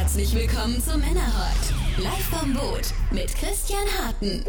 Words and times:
Herzlich 0.00 0.34
willkommen 0.34 0.82
zum 0.82 0.98
Männerhort. 1.02 1.74
Live 1.98 2.24
vom 2.30 2.54
Boot 2.54 2.94
mit 3.10 3.36
Christian 3.36 3.86
Harten. 3.98 4.42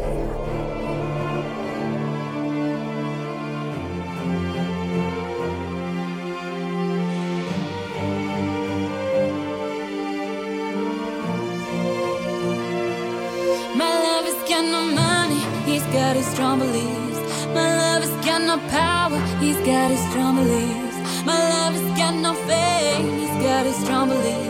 My 13.76 13.84
love 13.84 14.24
has 14.24 14.48
got 14.48 14.64
no 14.64 14.80
money, 14.94 15.42
he's 15.66 15.82
got 15.92 16.16
his 16.16 16.24
strong 16.28 16.60
beliefs. 16.60 17.20
My 17.52 17.76
love 17.76 18.02
has 18.02 18.24
got 18.24 18.40
no 18.40 18.56
power, 18.70 19.20
he's 19.38 19.58
got 19.58 19.90
his 19.90 20.00
strong 20.08 20.36
beliefs. 20.36 20.96
My 21.26 21.36
love 21.36 21.74
has 21.74 21.98
got 21.98 22.14
no 22.14 22.32
fame, 22.48 23.18
he's 23.18 23.44
got 23.44 23.66
his 23.66 23.76
strong 23.76 24.08
beliefs. 24.08 24.41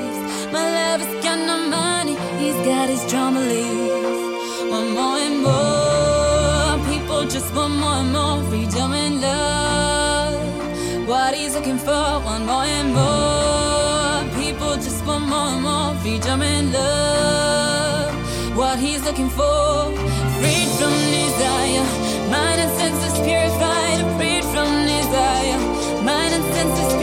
My 0.53 0.69
has 1.01 1.25
got 1.25 1.39
no 1.47 1.57
money, 1.67 2.15
he's 2.39 2.57
got 2.67 2.91
his 2.91 3.03
leaves. 3.05 4.71
One 4.71 4.91
more 4.93 5.17
and 5.27 5.39
more 5.49 6.77
people 6.93 7.25
just 7.25 7.55
want 7.55 7.75
more 7.77 8.01
and 8.03 8.13
more 8.13 8.43
freedom 8.51 8.93
and 8.93 9.23
love. 9.23 11.09
What 11.09 11.33
he's 11.35 11.55
looking 11.55 11.79
for, 11.79 12.21
one 12.33 12.45
more 12.45 12.65
and 12.65 12.93
more 12.93 14.43
people 14.43 14.75
just 14.75 15.03
want 15.07 15.27
more 15.27 15.49
and 15.55 15.63
more 15.63 15.95
freedom 16.03 16.43
and 16.43 16.71
love. 16.71 18.13
What 18.55 18.79
he's 18.79 19.03
looking 19.05 19.31
for, 19.31 19.91
freed 20.39 20.71
from 20.79 20.95
desire, 21.17 21.85
mind 22.31 22.61
and 22.61 22.73
senses 22.79 23.15
purified, 23.25 24.01
freed 24.19 24.45
from 24.53 24.69
desire, 24.85 25.59
mind 26.05 26.35
and 26.35 26.45
senses. 26.55 27.02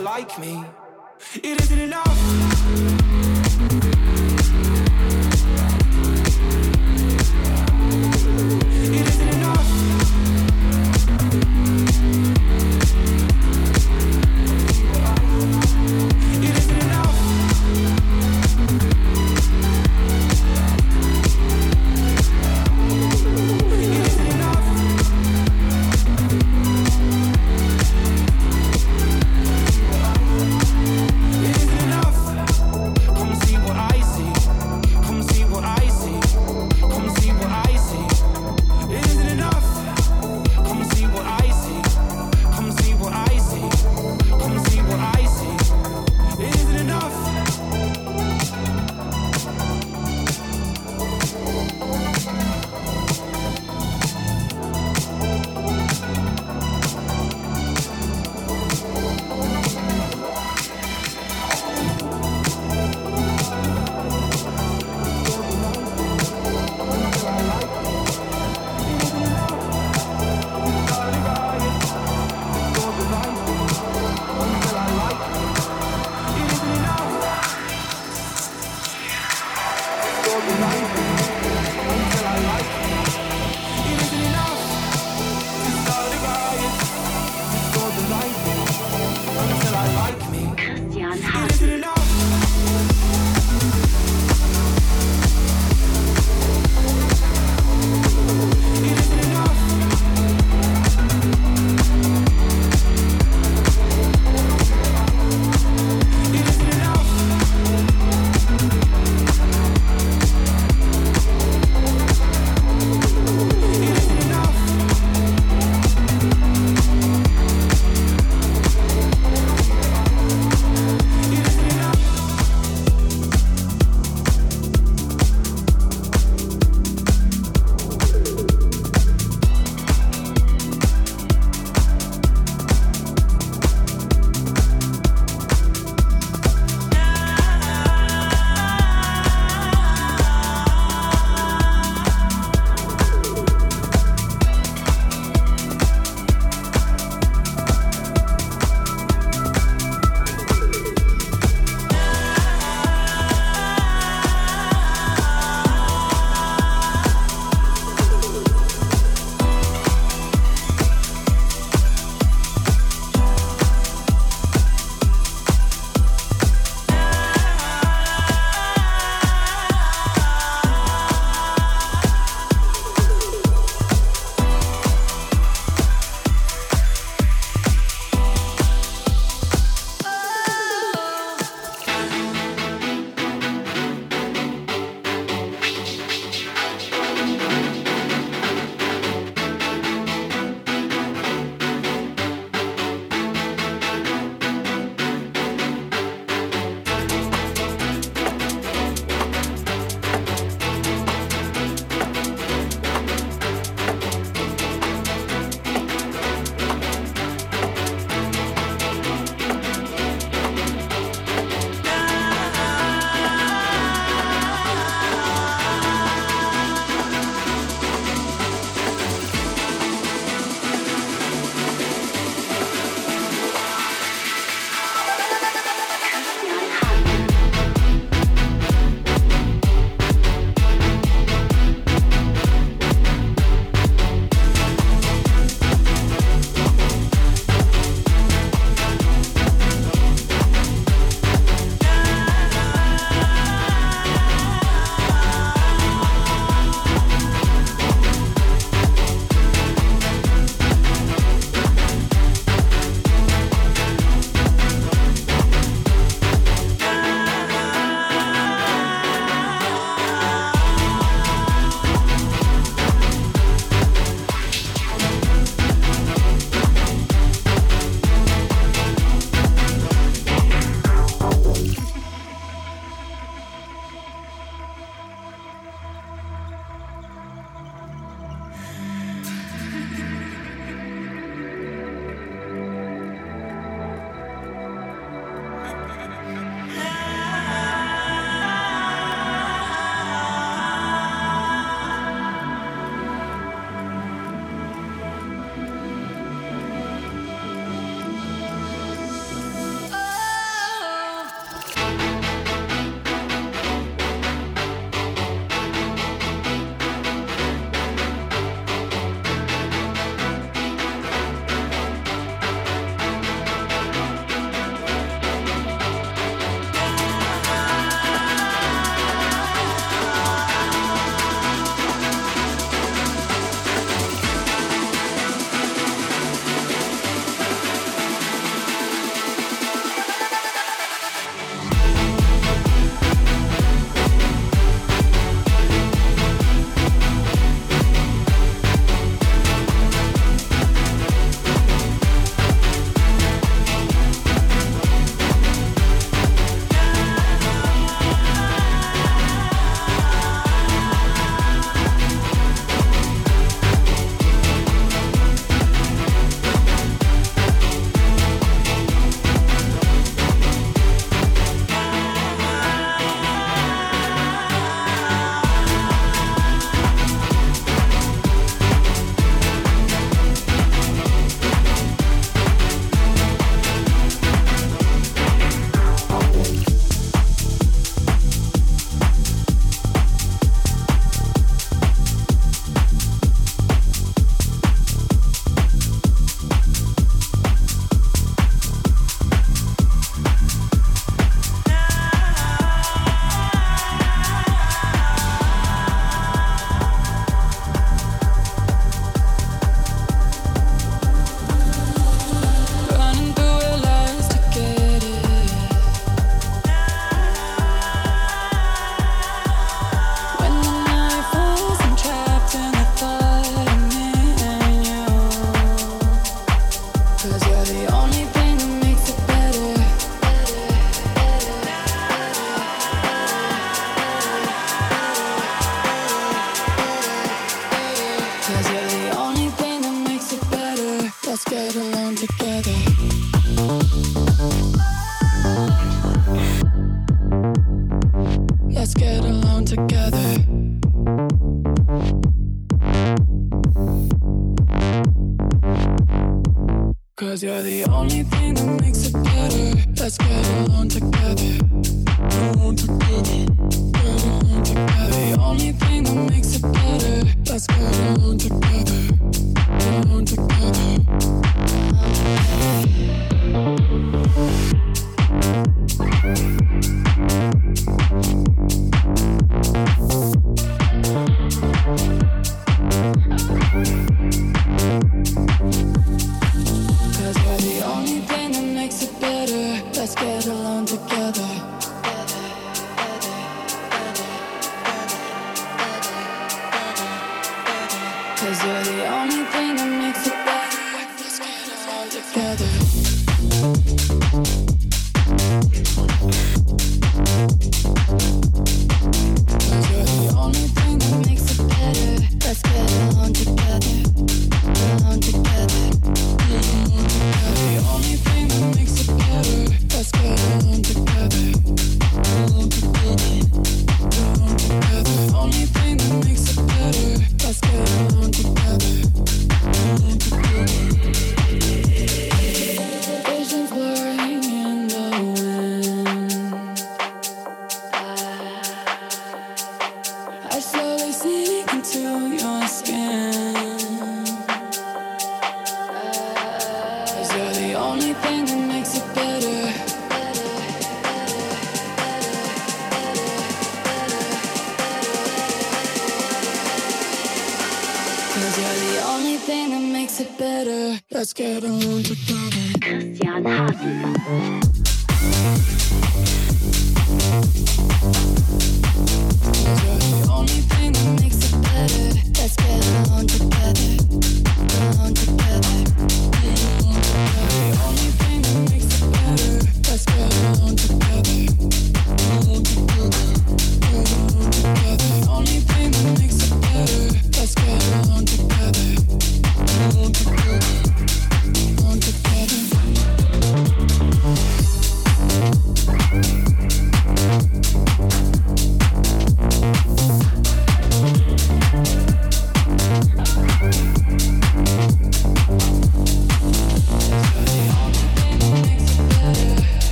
Like 0.00 0.38
me. 0.38 0.64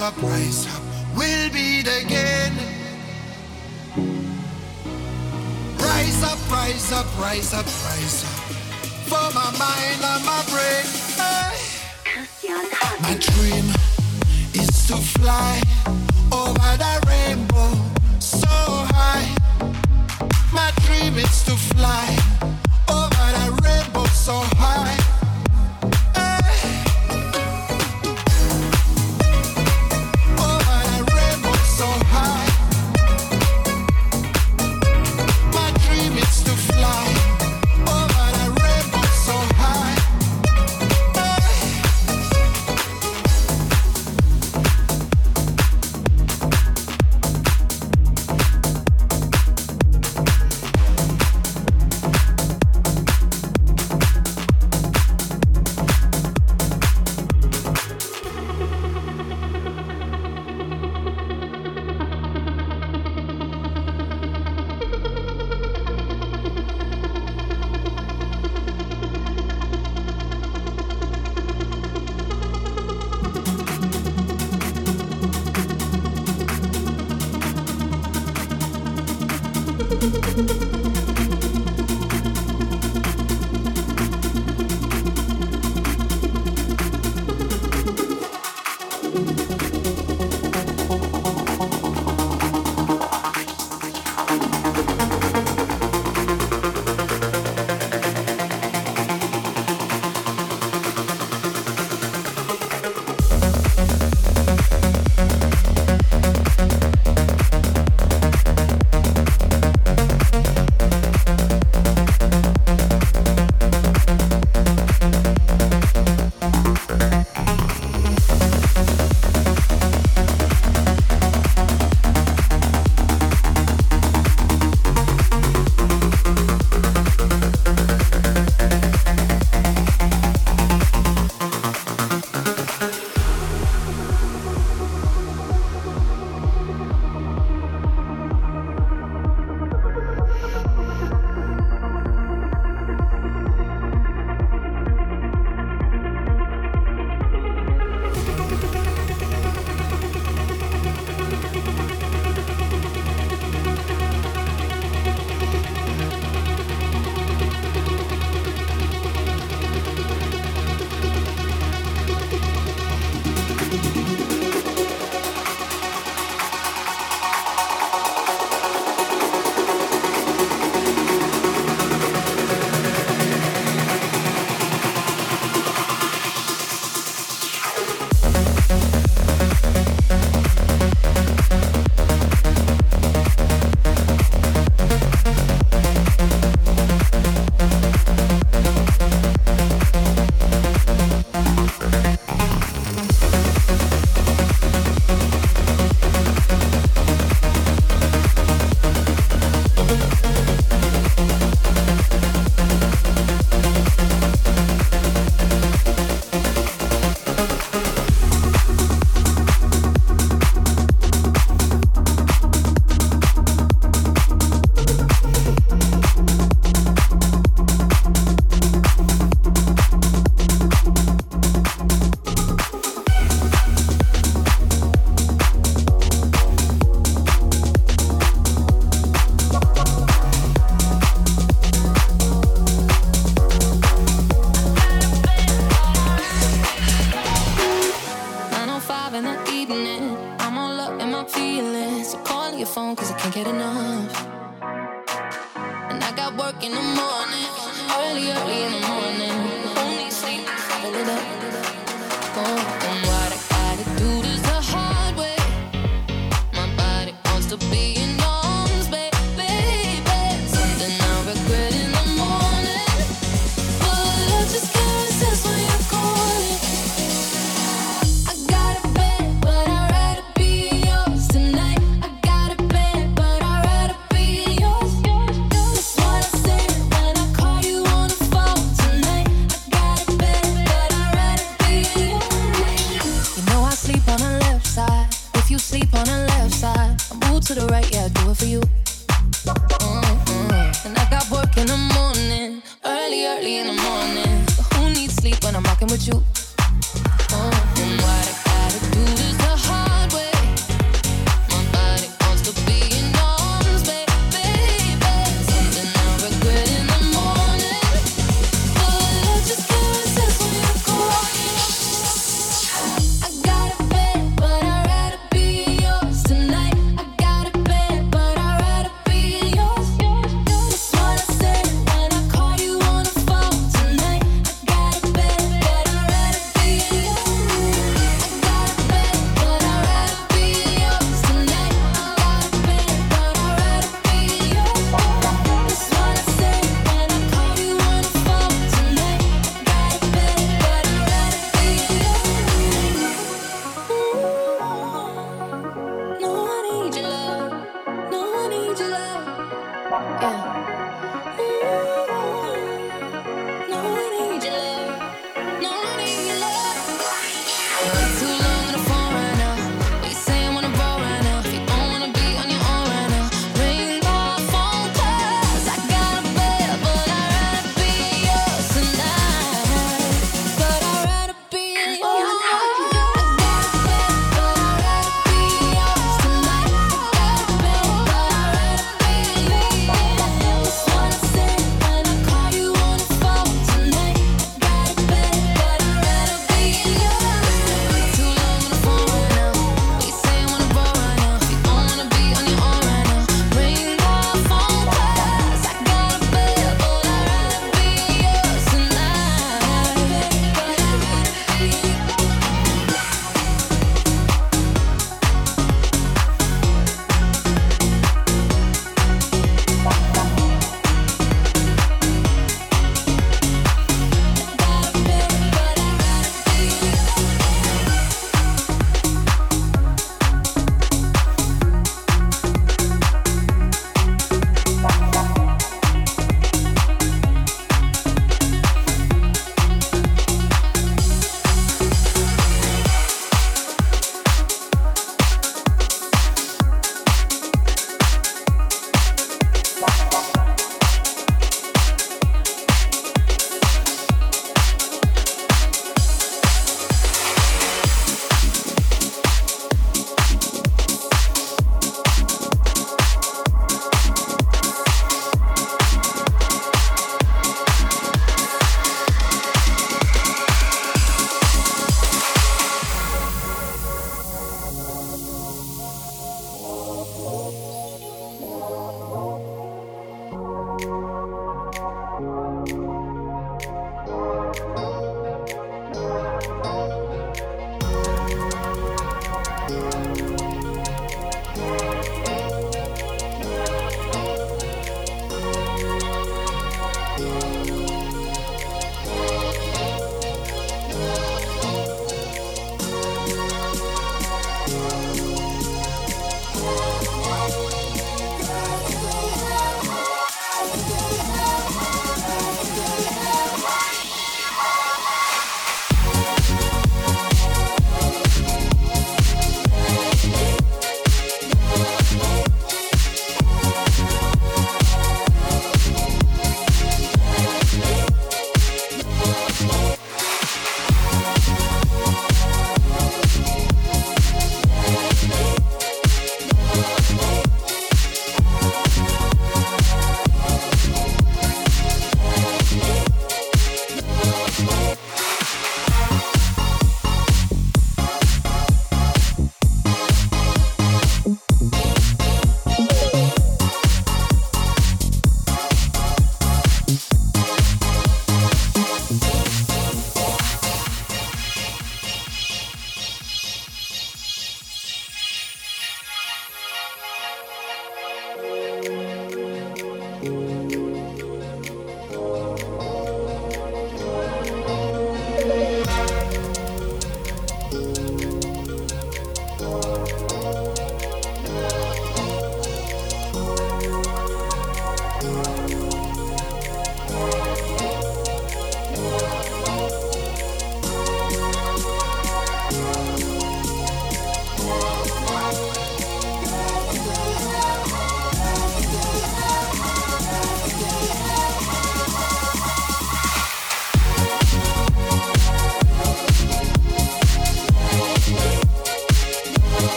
a. 0.00 0.69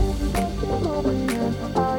for 0.00 0.80
the 0.80 1.08
weekend 1.08 1.89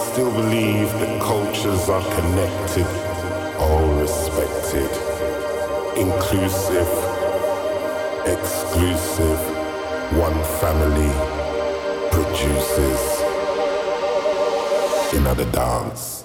still 0.00 0.30
believe 0.32 0.90
that 1.00 1.20
cultures 1.20 1.88
are 1.88 2.02
connected, 2.14 2.86
all 3.58 3.86
respected, 4.00 4.90
inclusive, 5.96 6.88
exclusive, 8.26 9.40
one 10.16 10.38
family 10.60 11.12
produces 12.10 13.00
another 15.14 15.44
dance. 15.52 16.19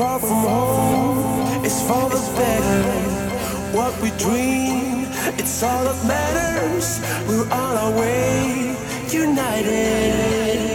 Far 0.00 0.18
from 0.18 0.42
home, 0.48 1.62
it's 1.62 1.82
for 1.82 2.08
the 2.08 2.22
better. 2.38 2.84
What 3.76 3.92
we 4.00 4.08
dream, 4.12 5.04
it's 5.40 5.62
all 5.62 5.84
that 5.88 6.00
matters. 6.12 6.86
We're 7.28 7.48
on 7.64 7.72
our 7.82 7.92
way, 8.00 8.74
united. 9.10 10.70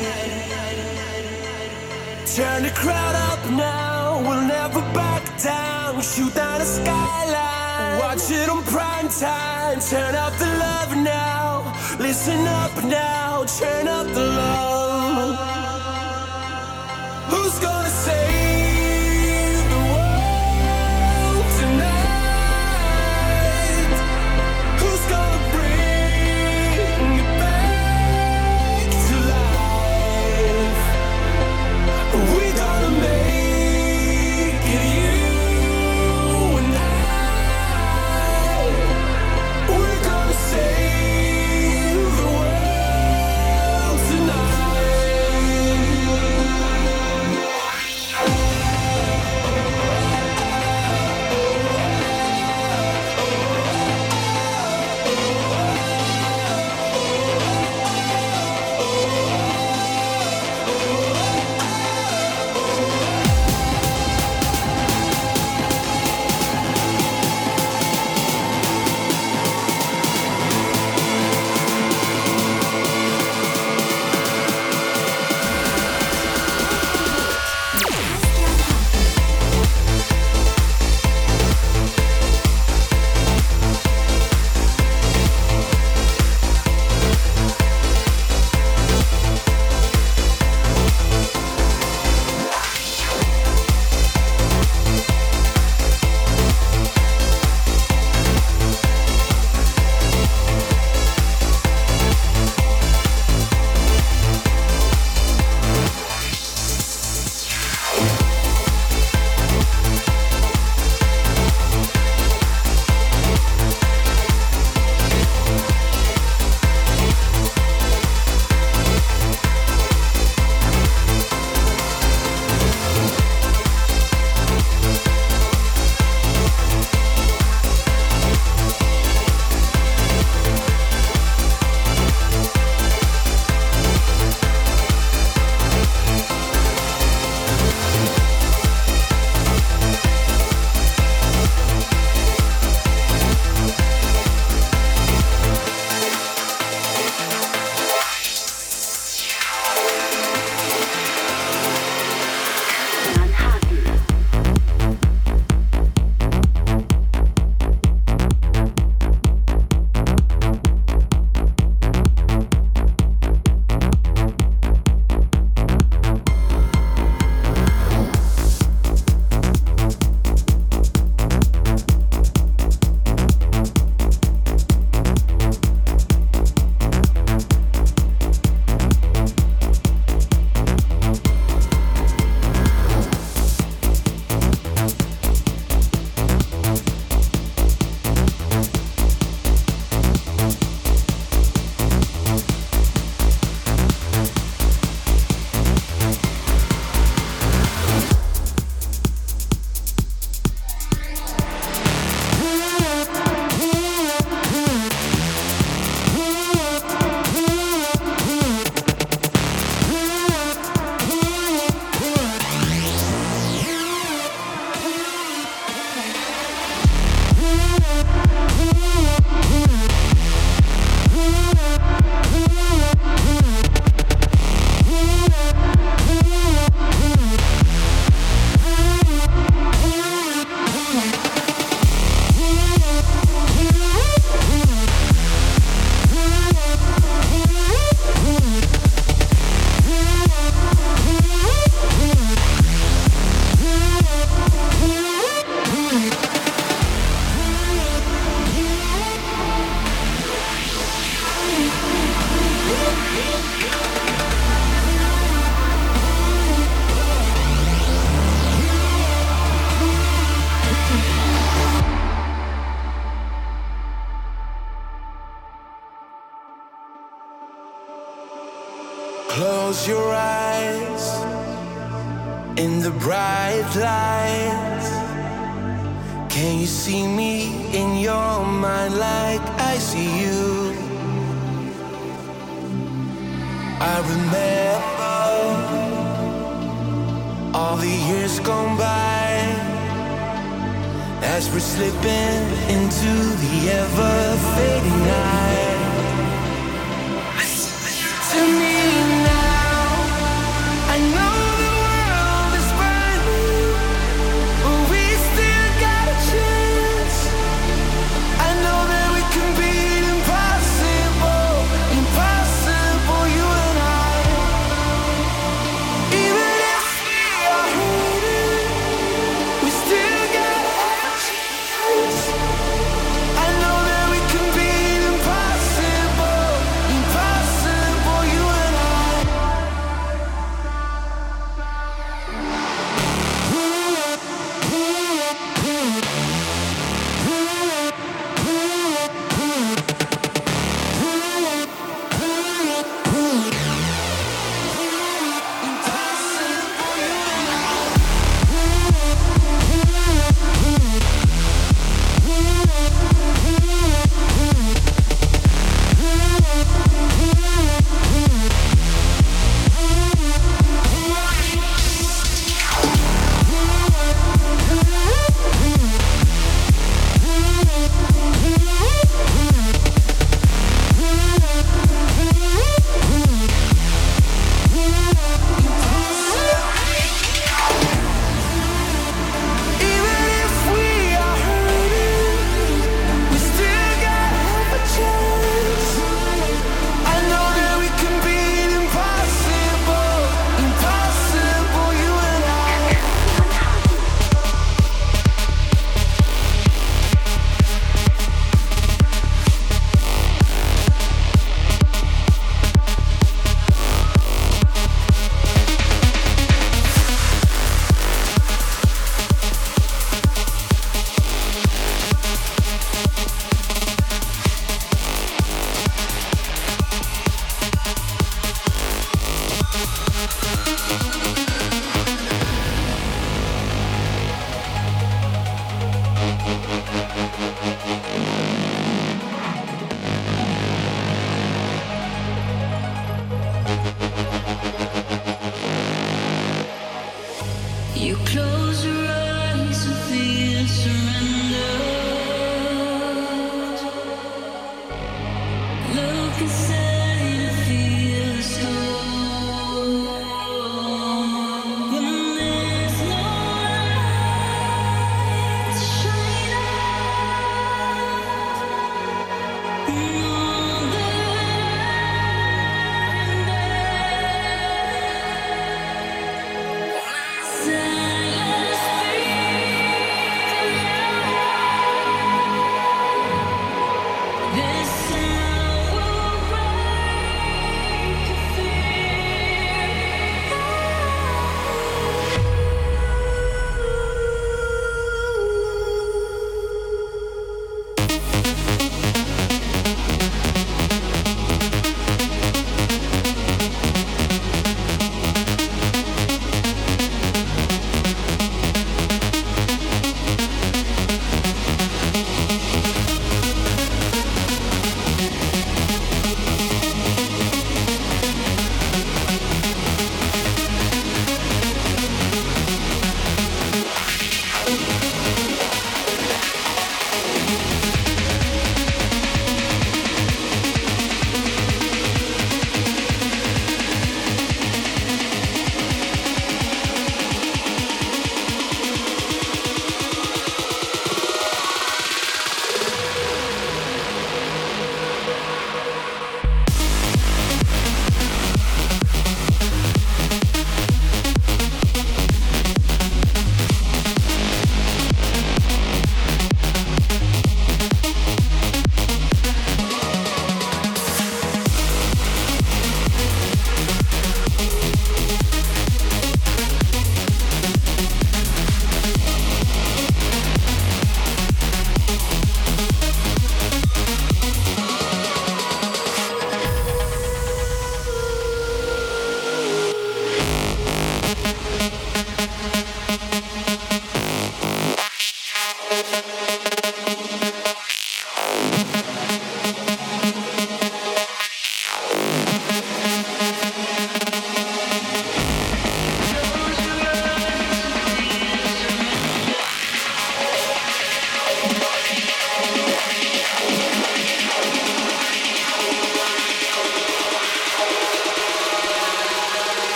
Turn 2.35 2.61
the 2.68 2.73
crowd 2.81 3.15
up 3.31 3.41
now, 3.49 4.22
we'll 4.26 4.45
never 4.57 4.81
back 4.93 5.23
down. 5.41 6.03
Shoot 6.03 6.35
down 6.35 6.60
the 6.60 6.69
skyline, 6.77 7.97
watch 8.03 8.30
it 8.30 8.47
on 8.47 8.61
prime 8.76 9.10
time. 9.10 9.80
Turn 9.80 10.14
up 10.14 10.34
the 10.43 10.52
love 10.65 10.91
now, 10.97 11.73
listen 11.97 12.45
up 12.61 12.76
now, 12.84 13.43
turn 13.60 13.88
up 13.88 14.06
the 14.06 14.26
love. 14.39 14.55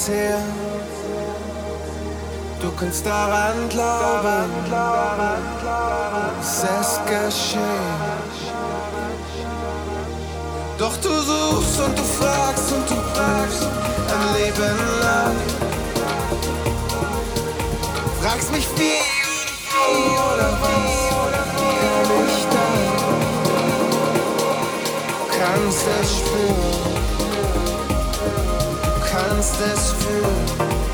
es 0.00 0.08
her. 0.08 0.38
Du 2.60 2.70
kannst 2.78 3.04
daran 3.04 3.68
glauben, 3.68 4.50
es 6.40 6.62
ist 6.62 7.00
geschehen. 7.06 8.20
Doch 10.78 10.96
du 10.96 11.08
suchst 11.08 11.80
und 11.80 11.98
du 11.98 12.02
fragst 12.02 12.72
und 12.72 12.90
du 12.90 12.94
fragst 13.14 13.66
ein 14.14 14.26
Leben 14.38 14.78
lang. 15.02 15.36
Fragst 18.22 18.50
mich 18.52 18.66
wie, 18.76 19.02
wie 19.72 20.16
oder 20.30 20.50
wie 20.62 21.00
kann 21.92 22.28
ich 22.28 22.44
da? 22.54 22.66
Kannst 25.38 25.84
es 26.02 26.10
spüren. 26.18 26.69
comes 29.40 29.58
this 29.58 29.92
through 30.04 30.89